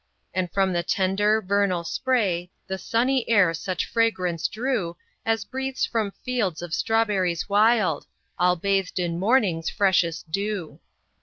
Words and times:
And 0.33 0.51
from 0.51 0.73
the 0.73 0.81
tender, 0.81 1.43
vernal 1.43 1.83
spray 1.83 2.49
The 2.65 2.79
sunny 2.79 3.23
air 3.29 3.53
such 3.53 3.85
fragrance 3.85 4.47
drew, 4.47 4.97
As 5.27 5.45
breathes 5.45 5.85
from 5.85 6.09
fields 6.09 6.63
of 6.63 6.73
strawberries 6.73 7.47
wild, 7.47 8.07
All 8.39 8.55
bathed 8.55 8.97
in 8.97 9.19
morning's 9.19 9.69
freshest 9.69 10.31
dew. 10.31 10.79